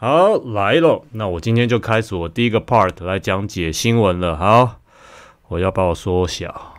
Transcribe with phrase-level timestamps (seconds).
[0.00, 4.36] 好，来了，那我今天就开始我第一个 part 来讲解新闻了。
[4.36, 4.76] 好，
[5.48, 6.72] 我要把我缩小。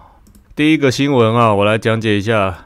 [0.56, 2.64] 第一个新闻啊，我来讲解一下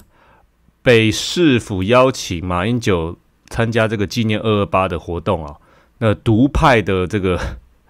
[0.83, 5.55] 北市府邀请马英九参加这个纪念二二八的活动啊。
[5.97, 7.39] 那独派的这个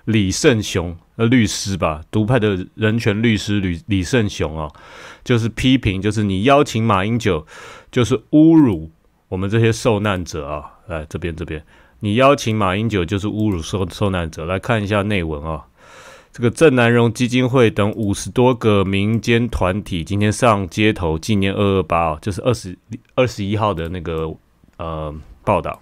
[0.06, 4.72] 李胜雄呃律师吧，独派的人权律师李李胜雄啊，
[5.26, 7.46] 就是批评，就是你邀请马英九，
[7.92, 8.90] 就是侮辱
[9.28, 10.72] 我们这些受难者啊。
[10.88, 11.62] 来这边这边。
[12.04, 14.44] 你邀请马英九就是侮辱受受难者。
[14.44, 15.64] 来看一下内文啊，
[16.34, 22.78] 这个郑南荣基金会等五十多个民间团体今天上街头纪念二二八哦，就是二十
[23.16, 24.30] 二十一号的那个
[24.76, 25.82] 呃报道。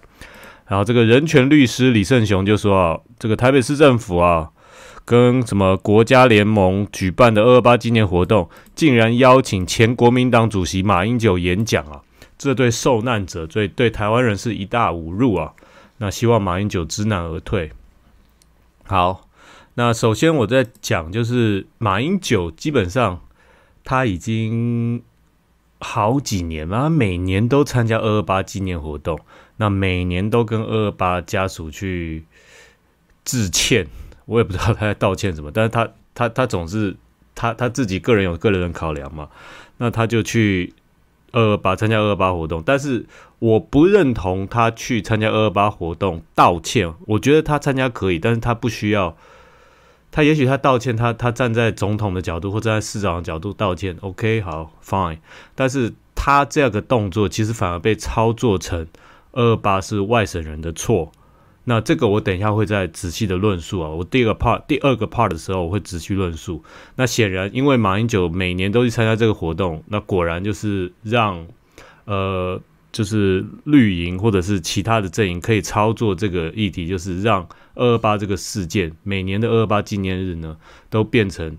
[0.68, 4.48] 然后这个人权律师李胜雄就说啊，这个台北市政府啊，
[5.04, 12.00] 跟什么国家联盟举办的二二八纪念活动，竟然邀请前国民党主席马英九演讲啊，
[12.38, 15.52] 这对受难者对对台湾人是一大侮辱啊。
[16.02, 17.70] 那希望马英九知难而退。
[18.82, 19.28] 好，
[19.74, 23.20] 那首先我在讲，就是马英九基本上
[23.84, 25.00] 他已经
[25.78, 29.16] 好几年了，他每年都参加二二八纪念活动，
[29.58, 32.24] 那每年都跟二二八家属去
[33.24, 33.86] 致歉。
[34.24, 36.96] 我也不知道他在道歉什么，但是他他他总是
[37.36, 39.28] 他他自己个人有个人的考量嘛，
[39.76, 40.74] 那他就去。
[41.32, 43.06] 二二八参加二二八活动，但是
[43.38, 46.92] 我不认同他去参加二二八活动道歉。
[47.06, 49.16] 我觉得他参加可以，但是他不需要。
[50.10, 55.18] 他也许他道歉，他他站在总统的角度或站在市长的角度道歉，OK，好，Fine。
[55.54, 58.86] 但是他这样的动作其实反而被操作成
[59.32, 61.10] 二二八是外省人的错。
[61.64, 63.88] 那这个我等一下会再仔细的论述啊。
[63.88, 66.62] 我第二个 part 第二个 part 的时候，我会仔细论述。
[66.96, 71.46] 那显然，因为马英九每年都去参加这个活动，那果然就是让
[72.04, 80.56] 呃，就是绿营或者是其他的阵营可以操作这个议题，就是让二二八这个事件每年的二二八纪念日呢，
[80.90, 81.56] 都变成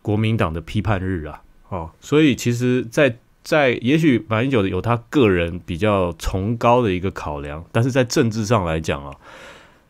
[0.00, 1.42] 国民党的批判日啊。
[1.68, 9.16] 哦，所以其实，在在也许马英九有他个人比较崇高的一个考量，但是在政治上来讲啊，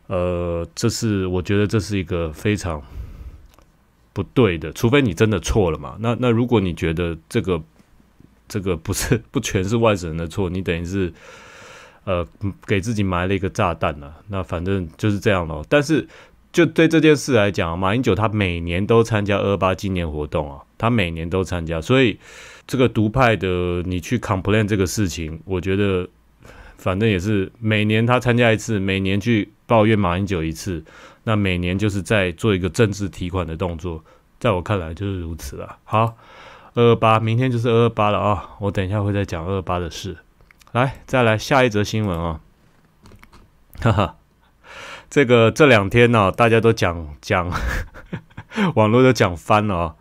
[0.06, 2.82] 呃，这是我觉得这是一个非常
[4.14, 5.98] 不对的，除非你真的错了嘛。
[6.00, 7.62] 那那如果你觉得这个
[8.48, 11.12] 这个不是不全是外省人的错，你等于是
[12.04, 12.26] 呃
[12.66, 14.14] 给自己埋了一个炸弹了。
[14.28, 15.62] 那反正就是这样咯。
[15.68, 16.08] 但是
[16.52, 22.18] 就对这件事来讲，马英九他每年都参加二八纪念活动啊，他每年都参加，所以。
[22.72, 26.08] 这个独派的，你去 complain 这个事情，我觉得
[26.78, 30.82] 反正也是每年他参加一次，每年去抱怨马英九一次，
[31.24, 34.02] 那每年就是在做一个政治提款的动作，
[34.40, 35.76] 在我看来就是如此了。
[35.84, 36.16] 好，
[36.72, 38.56] 二二八，明天就是二二八了啊！
[38.58, 40.16] 我等一下会再讲二二八的事。
[40.72, 42.40] 来，再来下一则新闻啊！
[43.82, 44.16] 哈哈，
[45.10, 47.52] 这个这两天呢，大家都讲讲，
[48.76, 49.94] 网络都讲翻了啊！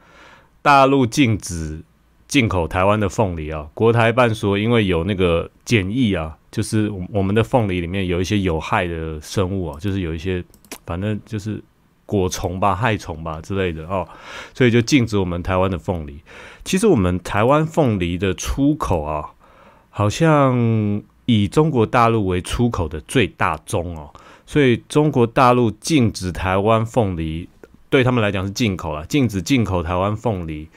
[0.61, 1.83] 大陆禁止。
[2.31, 10.42] 进口台湾的凤梨啊，国台办说，因为有那个检疫啊，就是我们的凤梨里面有一些有害的生物啊，就是有一些
[10.86, 11.62] 反正就是
[12.06, 14.08] 果虫吧、害虫吧之类的哦，
[14.53, 16.22] 所以就禁止我们台湾的凤梨。
[16.64, 19.31] 其实我们台湾凤梨的出口啊，
[19.90, 24.09] 好像以中国大陆为出口的最大宗哦，
[24.46, 27.50] 所以中国大陆禁止台湾凤梨，
[27.90, 30.69] 对他们来讲是进口了，禁止进口台湾凤梨。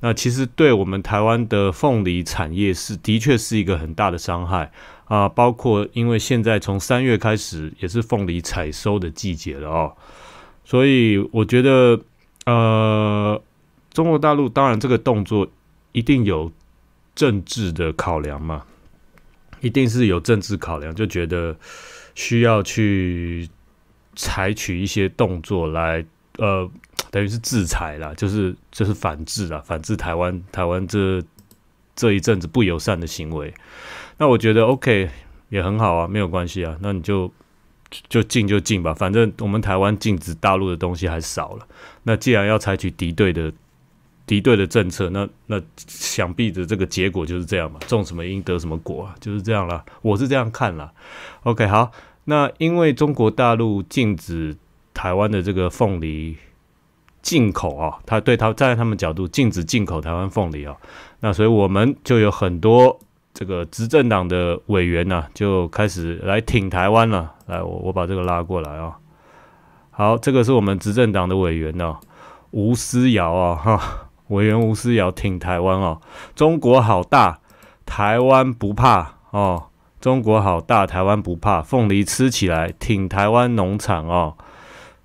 [0.00, 4.70] 那其实对我们台湾的凤梨产业是的确是一个很大的伤害
[5.06, 9.96] 啊，包括因为现在从三月开始也是凤梨采收的季节了哦，
[10.64, 11.98] 所以我觉得
[12.44, 13.42] 呃，
[13.92, 15.48] 中国大陆当然这个动作
[15.92, 16.52] 一定有
[17.14, 18.64] 政治的考量嘛，
[19.62, 21.56] 一定是有政治考量，就觉得
[22.14, 23.48] 需要去
[24.14, 26.04] 采取一些动作来
[26.36, 26.70] 呃。
[27.10, 31.22] 等于是制裁啦，就是就是反制啦，反制台湾台湾这
[31.94, 33.52] 这一阵子不友善的行为。
[34.18, 35.08] 那我觉得 OK
[35.48, 36.76] 也很好啊，没有关系啊。
[36.80, 37.30] 那你就
[38.08, 41.66] 就禁就禁吧，反正我们台湾禁止大陆的东西还少了。
[42.02, 43.52] 那既然要采取敌对的
[44.26, 49.84] 敌对的政策，那那想必的这个结果就是这样嘛，种什么因得什么果啊，就是这样啦。
[50.02, 50.92] 我是这样看啦。
[51.44, 51.92] OK 好，
[52.24, 54.56] 那因为中国大陆禁止
[54.92, 56.36] 台湾的这个凤梨。
[57.26, 60.76] 进口啊，他对他站在他们角度禁止进口台湾凤梨啊，
[61.18, 62.96] 那所以我们就有很多
[63.34, 67.32] 这个执政党的委员呢，就开始来挺台湾了。
[67.46, 68.96] 来，我我把这个拉过来啊。
[69.90, 71.96] 好，这个是我们执政党的委员呢，
[72.52, 76.00] 吴思瑶啊，哈，委员吴思瑶挺台湾哦，
[76.36, 77.40] 中国好大，
[77.84, 79.64] 台湾不怕哦。
[79.98, 84.36] 中国好大，台湾不怕，凤梨吃起来挺台湾农场哦。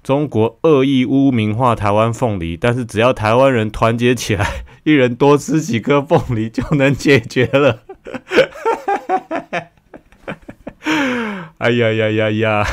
[0.04, 7.84] 中国恶意污名化台湾凤梨，但是只要台湾人团结起来， 一人多吃几颗凤梨就能解决了。
[11.60, 12.66] 哎呀呀呀呀！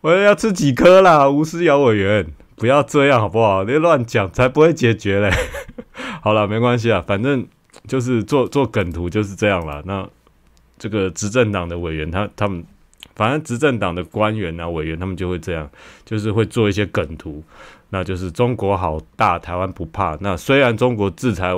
[0.00, 2.26] 我要吃几颗啦，吴思瑶委员，
[2.56, 3.64] 不要这样好不好？
[3.64, 5.30] 你乱讲才不会解决嘞。
[6.20, 7.46] 好了，没关系啊，反正。
[7.88, 9.82] 就是做做梗图就是这样了。
[9.86, 10.08] 那
[10.78, 12.64] 这个执政党的委员，他他们
[13.14, 15.68] 反正执政党的官员啊委员，他们就会这样，
[16.04, 17.42] 就是会做一些梗图。
[17.90, 20.16] 那就是中国好大，台湾不怕。
[20.20, 21.52] 那虽然中国制裁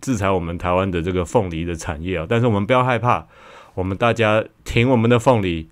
[0.00, 3.26] 制裁我们台湾的这个凤梨的产业啊，但是我们不要害怕，
[3.74, 5.68] 我们大家挺我们的凤梨，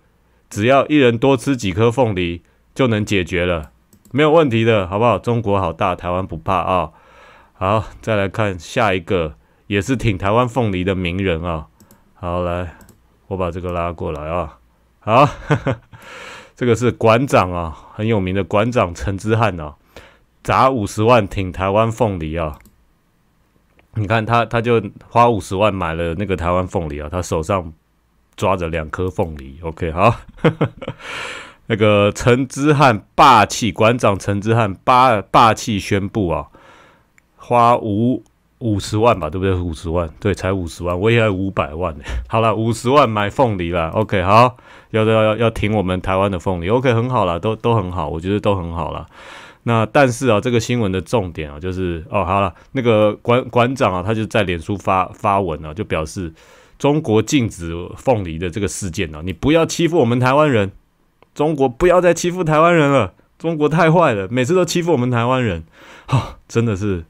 [0.48, 2.42] 只要一人多吃几颗凤梨
[2.74, 3.70] 就能解决了，
[4.12, 5.18] 没有问题的，好不好？
[5.18, 6.90] 中国好大，台湾不怕啊。
[7.54, 9.34] 好，再来看下一个。
[9.66, 11.68] 也是挺台湾凤梨的名人啊！
[12.12, 12.76] 好，来，
[13.28, 14.58] 我把这个拉过来啊！
[15.04, 15.28] 好，
[16.56, 19.74] 这个是馆长啊，很有名的馆长陈之汉啊，
[20.42, 22.58] 砸五十万挺台湾凤梨啊！
[23.96, 27.70] 你看他，他就花五十万买了那个台湾凤梨啊，他手上
[28.34, 29.58] 抓着两颗凤梨。
[29.60, 30.16] OK，好，
[31.68, 36.48] 那个陈之汉霸气，馆长陈之汉霸霸气宣布啊，
[37.36, 38.24] 花五。
[38.60, 39.54] 五十万吧，对不对？
[39.54, 42.04] 五十万，对，才五十万，我也要五百万呢。
[42.28, 43.90] 好了，五十万买凤梨了。
[43.90, 44.56] OK，好，
[44.90, 46.68] 要要要要停我们台湾的凤梨。
[46.70, 49.06] OK，很好了，都都很好，我觉得都很好了。
[49.64, 56.32] 那但是啊，这个新闻的重点啊，就是哦，好了，那个馆馆长啊，他就在脸书发发文啊，就表示
[56.78, 60.72] 中国禁止凤梨的这个事件啊，你不要欺负我们台湾人，
[61.34, 65.64] 中国不要再欺负台湾人了，中国太坏了，每次都欺负我们台湾人，
[66.06, 67.04] 哈， 真的是。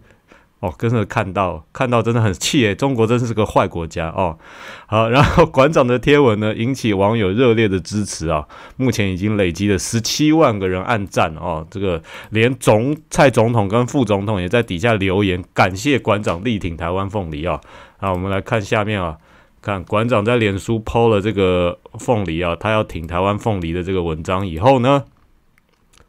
[0.65, 4.39] 哦，跟着看到看到真的很气诶，中国真是个坏国家哦。
[4.87, 8.49] 好，然后馆长的贴文呢，引起网友热烈的支持啊。
[8.79, 11.67] 目前已经累积了十七万个人按赞哦。
[11.71, 17.61] 这个连总蔡总统跟副总统也在底下留言，感谢馆长力挺台湾凤梨啊。
[17.99, 19.19] 好，我们来看下面啊，
[19.61, 25.05] 看馆长在脸书抛了这个凤梨啊，他要挺台湾凤梨的这个文章以后呢，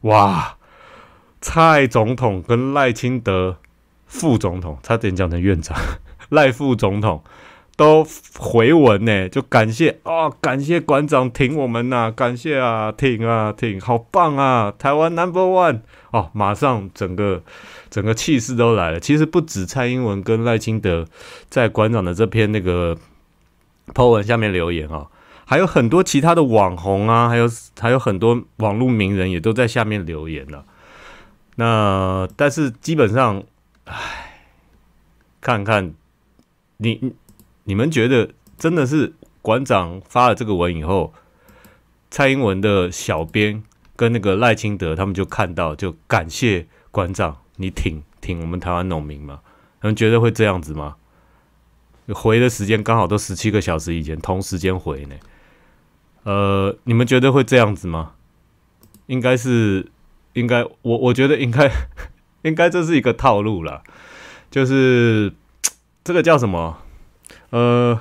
[0.04, 0.56] 哇，
[1.42, 3.58] 蔡总统跟赖清德。
[4.06, 5.78] 副总统差点讲成院长，
[6.30, 7.24] 赖副总统
[7.76, 8.08] 都
[8.40, 15.82] 回文呢，就感谢啊，感谢馆长挺我们呐，感谢啊，挺啊挺，好棒啊，台湾 Number One
[16.12, 17.44] 哦，马上整个
[17.90, 19.00] 整个气势都来了。
[19.00, 21.06] 其实不止蔡英文跟赖清德
[21.50, 22.96] 在馆长的这篇那个
[23.94, 25.08] po 文下面留言啊，
[25.46, 27.50] 还有很多其他的网红啊，还有
[27.80, 30.64] 还有很多网络名人也都在下面留言了。
[31.56, 33.44] 那但是基本上。
[33.86, 34.42] 唉，
[35.42, 35.94] 看看
[36.78, 37.14] 你
[37.66, 41.14] 你们觉得真的是馆长发了这个文以后，
[42.10, 43.64] 蔡英文的小编
[43.96, 49.42] 跟那个赖清德他们就看到就感谢馆长，你挺挺我们台湾农民吗？
[49.82, 50.96] 你们觉得会这样子吗？
[52.08, 55.16] 回的时间刚好都十七个小时以前同时间回呢，
[56.24, 58.14] 呃，你们觉得会这样子吗？
[59.06, 59.92] 应该是
[60.34, 61.72] 应该，我我觉得应该。
[62.46, 63.82] 应该这是一个套路了，
[64.52, 65.34] 就是
[66.04, 66.78] 这个叫什么？
[67.50, 68.00] 呃，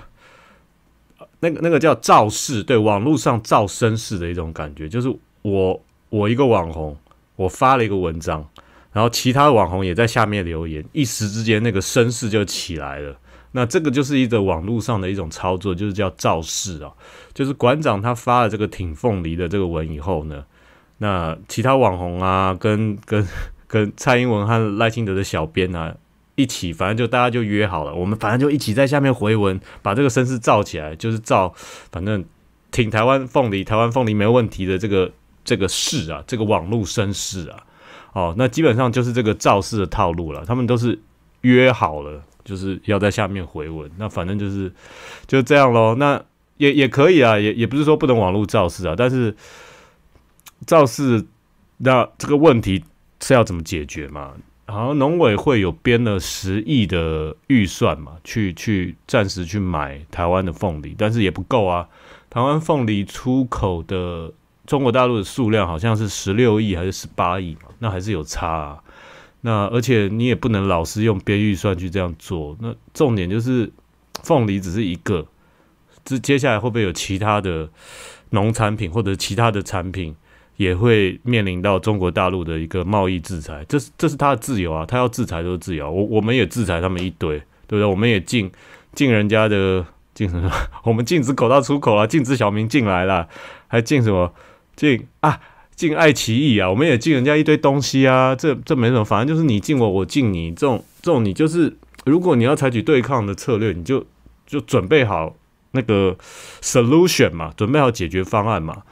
[1.41, 5.09] 那个那个叫造势，对，网络上造声势的一种感觉，就是
[5.41, 6.95] 我我一个网红，
[7.37, 8.47] 我发了一个文章，
[8.93, 13.17] 然后其他网红也在下面留言，一时之间那个声势就起来了。
[13.53, 16.93] 那这个就是一个网络上的一种操作，就是叫造势啊。
[17.33, 20.45] 就是馆长他发了这个挺凤梨的这个文以后呢，
[20.99, 23.27] 那其他网红啊，跟跟。
[23.75, 25.93] 跟蔡英文和赖清德的小编啊
[26.37, 31.53] 一起，反正就大家就约好了，我们反正就一起在下面回文，把这个声势造起来，就是造，
[31.91, 32.25] 反正
[32.71, 35.11] 挺台湾凤梨，台湾凤梨没问题的这个
[35.45, 37.67] 这个势啊，这个网络声势啊，
[38.13, 40.97] 哦，那基本上就是这个造势的套路了，他们都是
[41.41, 44.73] 约好了，就是要在下面回文，那反正就是
[45.27, 46.23] 就这样喽，那
[46.59, 49.35] 也也可以啊，也也不是说不能网络造势啊，但是
[50.65, 51.27] 造势
[51.79, 52.85] 那这个问题。
[53.25, 54.35] 是要怎么解决嘛？
[54.67, 61.89] 好像农委会有编了十亿的预算嘛，去去暂时去买台湾的凤梨，但是也不够啊。
[62.29, 64.31] 台湾凤梨出口的
[64.67, 68.83] 中国大陆的数量好像是十六亿还是十八亿嘛，那还是有差啊。
[69.41, 72.55] 那而且你也不能老是用编预算去这样做。
[72.61, 73.73] 那重点就是
[74.23, 75.27] 凤梨只是一个，
[76.05, 77.71] 这接下来会不会有其他的
[78.31, 80.15] 农产品或者其他的产品？
[80.57, 87.85] 也会面临到中国大陆的一个贸易制裁，这是这是他的自由啊，他要制裁都是自由，我我们也制裁他们一堆，对不对？
[87.85, 88.51] 我们也禁
[88.93, 89.85] 禁人家的
[90.15, 90.51] 禁什么？
[90.85, 93.29] 我们禁止口罩出口了，禁止小明进来了，
[93.67, 94.33] 还禁什么？
[94.77, 95.41] 禁啊，
[95.75, 96.71] 禁爱奇艺啊！
[96.71, 98.35] 我们也禁人家一堆东西啊！
[98.35, 104.05] 这这没什么，反正就是你禁我，我禁你，这种这种你就是，如果你要采取对抗的策略，你就
[104.47, 105.35] 就准备好
[105.73, 106.17] 那个
[106.61, 108.83] solution 嘛，准备好解决方案嘛。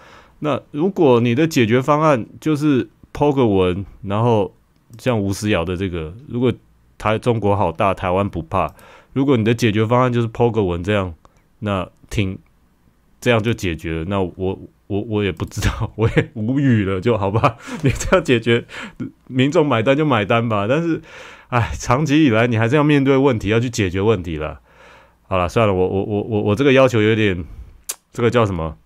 [0.45, 4.53] 那如果你的解决方案就是抛个文，然后
[4.99, 6.53] 像吴思瑶的这个，如果
[6.99, 8.75] 台中国好大，台湾不怕。
[9.13, 11.15] 如果你的解决方案就是抛个文这样，
[11.61, 12.37] 那挺
[13.21, 14.05] 这样就解决了。
[14.07, 14.59] 那我
[14.89, 17.57] 我我也不知道， 我也无语了，就好吧。
[17.83, 18.65] 你这样解决，
[19.29, 20.67] 民众买单就买单吧。
[20.69, 21.01] 但是，
[21.51, 24.59] 哎，长期以来你还是要面对问题，要去解决问题了。
[25.29, 27.45] 好了，算了，我我我我我这个要求有点，
[28.13, 28.77] 这个叫什么？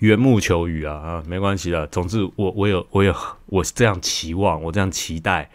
[0.00, 1.86] 缘木求鱼啊啊，没关系的。
[1.86, 3.14] 总之，我我有我有
[3.46, 5.48] 我是这样期望，我这样期待。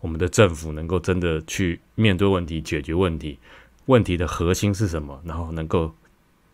[0.00, 3.38] 我们的政府能够真的去面对问题、解决问题，
[3.86, 5.20] 问题的核心是什么？
[5.24, 5.92] 然后能够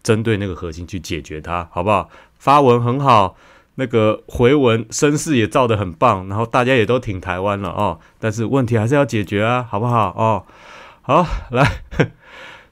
[0.03, 2.09] 针对那个核心去解决它，好不好？
[2.39, 3.37] 发文很好，
[3.75, 8.01] 那个回文声势也造得很棒，然后大家也都挺台湾了哦。
[8.19, 10.09] 但是问题还是要解决啊，好不好？
[10.17, 10.47] 哦，
[11.03, 11.83] 好，来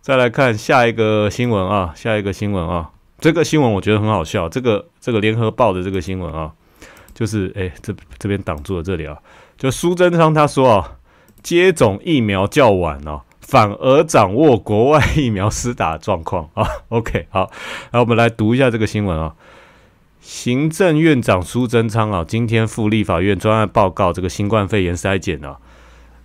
[0.00, 2.90] 再来看下一个新闻啊，下一个新闻啊，
[3.22, 6.50] 这个新闻我觉得很好笑，这个这个联合报的这个新闻啊，
[7.14, 9.16] 就是哎，这这边挡住了这里啊。
[9.56, 10.96] 就苏贞昌他说啊，
[11.40, 16.66] 接种疫苗较晚哦，反而掌握国外疫苗施打状况 啊。
[16.88, 17.48] OK，好，
[17.92, 19.34] 来我们来读一下这个新闻啊。
[20.20, 25.58] 行政院长苏贞昌啊，今天赴立法院专案报告这个新冠肺炎筛检啊，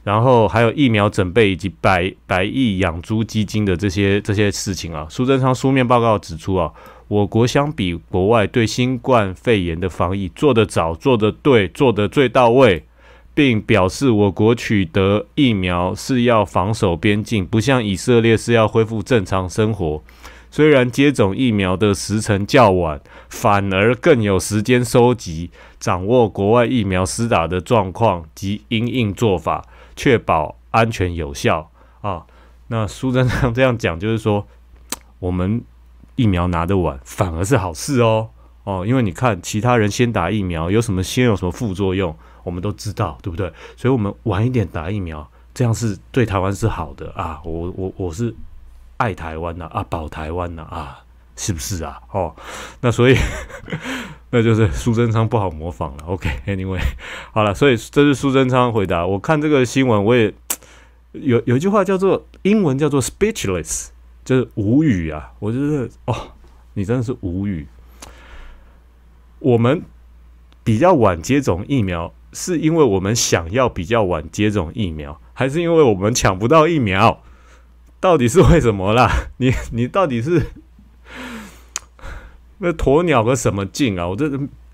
[0.07, 5.05] 然后还有疫苗准备以及百百亿养猪基金的这些这些事情啊。
[5.09, 6.71] 苏贞昌书面报告指出啊，
[7.09, 12.85] 我国相比国外对新冠肺炎的防疫做得早、做得对、做得最到位。
[13.33, 20.01] 并表示，我国取得疫苗是要防守边境，不像以色列是要恢复正常生活。
[20.49, 22.99] 虽然接种疫苗的时程较晚，
[23.29, 29.63] 反而更有时间收集、掌握国外疫苗施打的状况及因应做法，
[29.98, 31.70] 确保安全有效。
[32.00, 32.25] 啊，
[32.68, 34.48] 那苏贞昌这样讲，就是说，
[35.20, 35.62] 我们
[36.16, 38.30] 疫苗拿得晚，反而是好事哦。
[38.63, 42.16] 哦，因为你看，其他人先打疫苗，有什么先有什么副作用？
[42.44, 43.51] 我们都知道，对不对？
[43.75, 47.42] 所以，我们晚一点打疫苗，这样是对台湾是好的啊！
[47.44, 48.34] 我我我是
[48.98, 51.00] 爱台湾的啊，保台湾的啊，
[51.38, 52.01] 是不是啊？
[52.12, 52.36] 哦，
[52.82, 53.15] 那所以
[54.32, 56.03] 那就是苏贞昌不好模仿了。
[56.08, 56.82] OK，Anyway，
[57.32, 59.08] 好了，所以这是苏贞昌回答。
[59.08, 60.34] 我看这个新闻，我也
[61.13, 63.88] 有有一句话叫做英文叫做 speechless，
[64.25, 65.32] 就是无语啊！
[65.39, 66.34] 我觉得哦，
[66.74, 67.65] 你真的是无语。
[69.39, 69.82] 我们
[70.63, 72.13] 比较晚接种疫苗。
[72.34, 77.24] 是因为我们想要比较晚接种疫苗，还是因为我们抢不到疫苗？
[78.00, 79.10] 到底是为什么啦？
[79.38, 80.46] 你你到底是
[82.59, 84.07] 那鸵鸟个什么劲啊？
[84.07, 84.29] 我这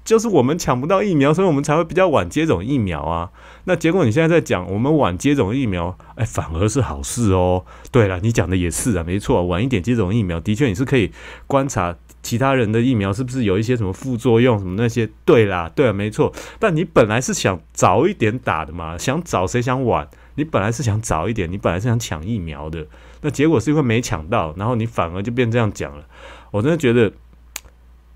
[0.05, 3.31] 就是我们抢不到疫苗，所以我们才会比较晚接种疫苗啊。
[3.63, 7.63] 那结果你现在在讲我们晚接种疫苗，哎，反而是好事哦。
[7.89, 11.11] 对了，你讲的也是啊，没错，晚一点接种疫苗，的确你是可以
[11.47, 11.95] 观察。
[12.21, 14.57] 其他人的疫苗是不是有一些什么副作用？
[14.57, 15.09] 什么那些？
[15.25, 16.31] 对啦，对啊，没错。
[16.57, 18.97] 但你本来是想早一点打的嘛？
[18.97, 20.07] 想早谁想晚？
[20.35, 22.87] 你本来是想早一点，你本来是想抢疫苗的。
[23.21, 26.05] 那结果是因为没抢到，然后你反而就变这样讲了。
[26.51, 27.11] 我真的觉得，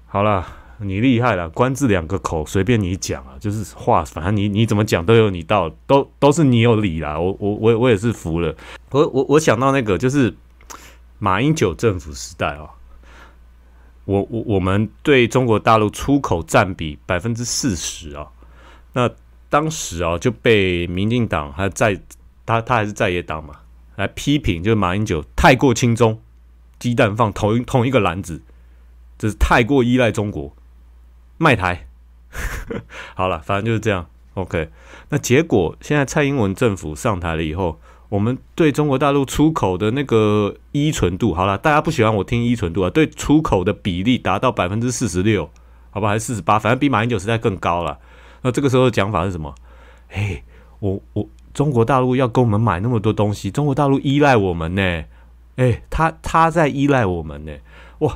[0.10, 0.48] 好了，
[0.80, 7.20] 你厉害了，官字两个口，随便你讲啊，就是话，反正你你怎么讲都有你道，都都是你有理啦。
[7.20, 8.56] 我我我我也是服了。
[8.92, 10.34] 我我我想到那个就是
[11.20, 12.70] 马英九政府时代啊。
[14.06, 18.26] 我我我们对中国大陆出口占比百分之四十啊，
[18.94, 19.12] 那
[19.50, 22.00] 当时啊就被民进党还在
[22.46, 23.56] 他他还是在野党嘛，
[23.98, 26.18] 来批评就是马英九太过轻中，
[26.80, 28.42] 鸡蛋放同同一个篮子，
[29.18, 30.56] 这是太过依赖中国
[31.38, 31.88] 卖台。
[33.16, 34.08] 好了，反正就是这样。
[34.34, 34.70] OK，
[35.10, 37.80] 那结果现在蔡英文政府上台了以后。
[38.10, 45.50] 我们对中国大陆出口的那个依存度，好了，大家不喜欢我听依存度啊，对出口的比例达到百分之四十六，
[45.90, 48.00] 好吧，还是四十八，反正比马英九时代更高了。
[48.44, 49.54] 那这个时候的讲法是什么？
[50.08, 50.42] 嘿，
[50.80, 55.04] 我我中国大陆要跟我们买那么多东西，中国大陆依赖我们呢？
[55.58, 57.52] 哎，他他在依赖我们呢？
[58.00, 58.16] 哇，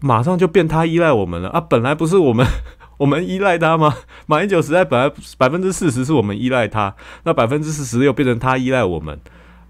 [0.00, 1.60] 马上就变他依赖我们了啊！
[1.60, 2.46] 本来不是我们。
[3.00, 3.96] 我们依赖他吗？
[4.26, 9.18] 马英九时代本来百分之四十是我们依赖他，那百分之四十又变成他依赖我们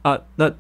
[0.02, 0.18] 啊？
[0.34, 0.50] 那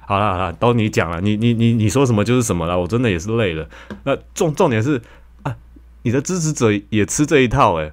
[0.00, 3.66] 好了好了，都你讲了，你你你你说什么就是什么了，我真的也是累了。
[4.04, 5.00] 那重重点是
[5.44, 5.56] 啊，
[6.02, 7.90] 你的支持者也吃这一套诶，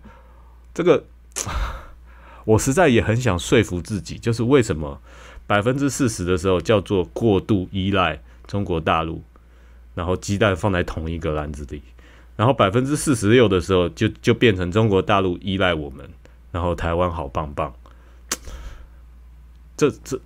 [0.73, 1.05] 这个
[2.43, 4.99] 我实在也很想说服自己，就是为什么
[5.47, 9.23] 百分之四十的时候叫做过度依赖，中国大陆，
[9.99, 11.81] 然后鸡蛋放在同一个篮子里，
[12.37, 16.09] 然后百分之四十六的时候就就变成中国大陆依赖我们，
[16.53, 17.73] 然后台湾好棒棒。
[19.75, 20.17] 这这，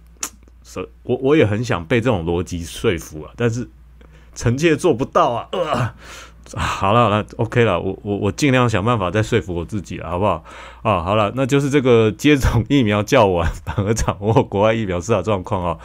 [0.62, 3.68] 所，我我也很想被这种逻辑说服啊，但是
[4.36, 5.50] 臣妾做不到啊。
[5.52, 5.92] 呃
[6.56, 10.44] 好了好了，OK 了，我我我尽量想办法再说服我自己了，好不好？
[10.84, 15.80] 啊，好了，那就是这个接种疫苗较晚，反而掌握国外疫苗市场状况啊。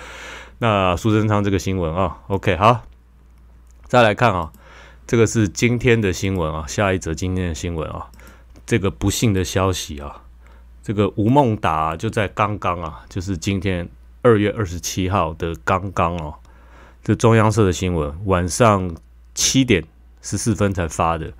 [0.58, 2.82] 那苏贞昌这个新闻啊，OK，好，
[3.88, 4.52] 再来看啊，
[5.06, 8.08] 这个是今天的新闻啊，下一则今天的新闻啊，
[8.64, 10.22] 这个不幸的消息啊，
[10.82, 13.88] 这个吴孟达就在刚刚啊，就是今天
[14.22, 16.34] 二月二十七号的刚刚哦，
[17.02, 18.94] 这中央社的新闻，晚上
[19.34, 19.84] 七点。
[20.20, 21.32] 十四分才发的，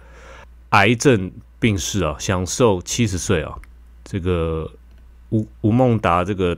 [0.71, 3.59] 癌症病逝啊，享受七十岁啊。
[4.05, 4.71] 这个
[5.31, 6.57] 吴吴孟达这个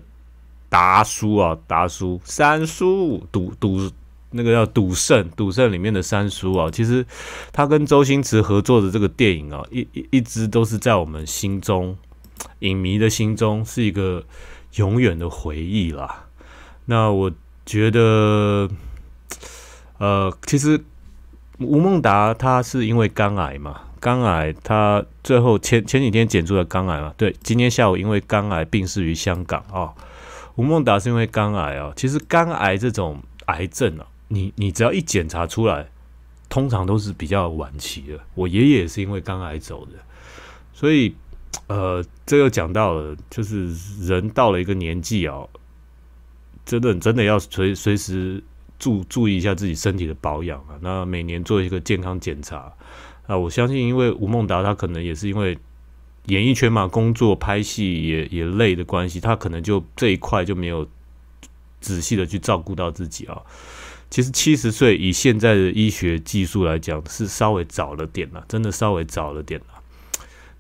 [0.69, 3.91] 达叔啊，达叔三叔赌赌
[4.31, 7.05] 那个叫赌圣，赌圣里面的三叔啊，其实
[7.53, 11.97] 他跟周星驰合作的这个电影啊，一一一直都是在我们心中
[12.61, 14.25] 影迷的心中是一个
[14.77, 16.27] 永远的回忆啦。
[16.87, 17.31] 那我
[17.65, 18.69] 觉得，
[19.99, 20.83] 呃，其实。
[21.63, 23.83] 吴孟达他是因为肝癌嘛？
[24.01, 27.13] 肝癌他最后前前几天检出了肝癌嘛？
[27.19, 29.93] 对，今天下午因为肝癌病逝于香港啊。
[30.55, 31.93] 吴孟达是因为肝癌啊。
[31.95, 35.91] 其实肝癌这种癌症啊，你你只要一检查出来，
[36.49, 38.19] 通常都是比较晚期的。
[38.35, 39.93] 我爷爷也是因为肝癌走的，
[40.73, 41.15] 所以
[41.67, 43.69] 呃，这又讲到了，就是
[44.07, 45.47] 人到了一个年纪啊，
[46.65, 48.43] 真的真的要随随时。
[48.81, 52.73] 注注意一下自己身体的保养啊，那每年做一个健康检查
[53.27, 53.37] 啊。
[53.37, 55.59] 我相信，因为吴孟达他可能也是因为
[56.29, 60.89] 演艺圈嘛，工作拍戏也也累的关系，他可能就这一块就没有
[61.83, 63.43] 仔细的去照顾到自己啊。
[64.11, 69.67] 其实七十岁以现在的医学技术来讲，是稍微早了点了，真的稍微早了点了。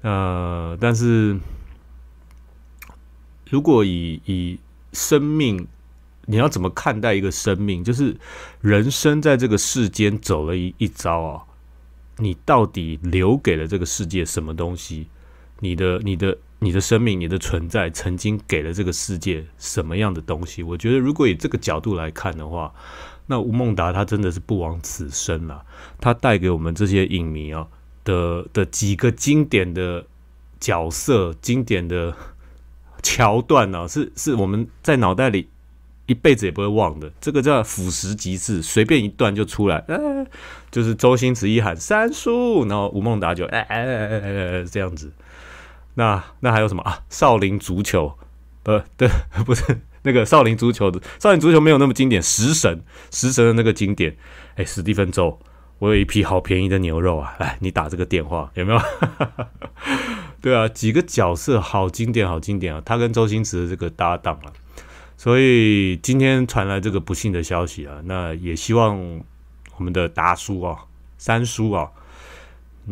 [0.02, 1.38] 呃，但是
[3.50, 4.58] 如果以以
[4.92, 5.66] 生命。
[6.26, 7.82] 你要怎么看待一个生命？
[7.82, 8.16] 就是
[8.60, 11.42] 人生在这个世间走了一一遭啊，
[12.18, 15.08] 你到底留给了这个世界什么东西？
[15.58, 20.62] 你的、你的、你的生命、你的存在，曾经给了这个世界什么样的东西？
[20.62, 22.72] 我觉得，如果以这个角度来看的话，
[23.26, 25.64] 那吴孟达他真的是不枉此生了。
[26.00, 27.66] 他带给我们这些影迷啊
[28.04, 30.06] 的的几个经典的
[30.60, 32.14] 角色、经典的
[33.02, 35.48] 桥段呢，是是我们在脑袋里。
[36.06, 39.96] 一辈子也不会忘的，这个叫腐蚀即是，随便一段就出来，哎，
[40.68, 45.12] 就是周星驰一喊三叔，然后吴孟达就哎哎哎哎哎这样子。
[45.94, 47.02] 那那还有什么啊？
[47.08, 48.16] 少林足球，
[48.62, 49.08] 不对，
[49.44, 52.22] 不是那个少林足球的，少林足球没有那么经典。
[52.22, 54.16] 食神，食神的那个经典，
[54.56, 55.38] 哎，史蒂芬周，
[55.78, 58.80] 我有一批好便宜的牛肉啊，来，你打这个电话有没有？
[60.40, 64.52] 对啊，几个角色好经典，好经典啊，他跟周星驰的这个搭档啊。
[65.18, 68.98] 所以今天传来这个不幸的消息啊，那也希望
[69.76, 70.78] 我们的达叔啊、
[71.18, 71.90] 三叔啊，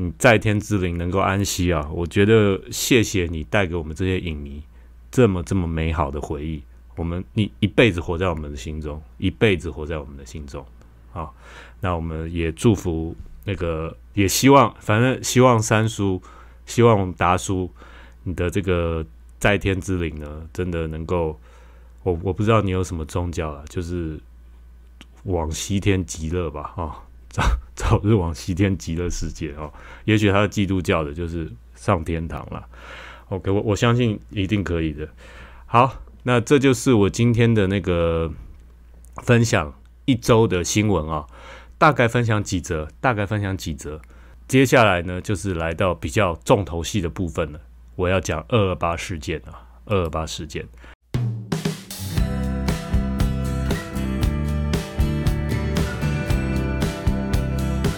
[0.01, 1.91] 嗯，在天之灵能够安息啊。
[1.93, 4.63] 我觉得谢谢你带给我们这些影迷
[5.11, 6.63] 这么这么美好的回忆，
[6.95, 10.65] 我们你一辈子活在我们的心中，一辈子活在我们的心中
[11.13, 11.29] 啊。
[11.81, 16.23] 那我们也祝福那个，也希望，反正希望三叔，
[16.65, 17.69] 希望达叔，
[18.23, 19.05] 你的这个
[19.41, 21.37] 在天之灵呢，真的能够。
[22.05, 24.19] 我我不知道你有什么宗教啊，就是
[25.25, 27.05] 往西天极乐吧，哈，
[27.79, 29.73] 早日往西天极乐世界哦。
[30.05, 32.67] 也许他是基督教的，就是上天堂了。
[33.29, 35.09] OK，我我相信一定可以的。
[35.67, 38.33] 好，那这就是我今天的那个
[39.23, 39.73] 分享
[40.07, 41.25] 一周的新闻啊，
[41.79, 44.01] 大概分享几则，大概分享几则。
[44.49, 47.61] 接下来呢，就是来到比较重头戏的部分了，
[47.95, 50.67] 我要讲二二八事件啊，二二八事件。